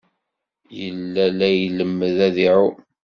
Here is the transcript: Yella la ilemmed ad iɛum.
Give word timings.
Yella 0.77 1.25
la 1.37 1.49
ilemmed 1.65 2.17
ad 2.27 2.37
iɛum. 2.45 2.75